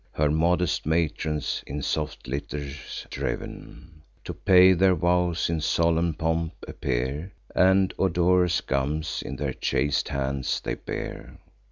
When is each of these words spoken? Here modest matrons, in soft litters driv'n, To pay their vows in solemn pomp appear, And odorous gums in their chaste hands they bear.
Here 0.17 0.31
modest 0.31 0.87
matrons, 0.87 1.63
in 1.67 1.83
soft 1.83 2.27
litters 2.27 3.05
driv'n, 3.11 4.01
To 4.23 4.33
pay 4.33 4.73
their 4.73 4.95
vows 4.95 5.47
in 5.47 5.61
solemn 5.61 6.15
pomp 6.15 6.53
appear, 6.67 7.33
And 7.53 7.93
odorous 7.99 8.61
gums 8.61 9.21
in 9.23 9.35
their 9.35 9.53
chaste 9.53 10.09
hands 10.09 10.59
they 10.59 10.73
bear. 10.73 11.37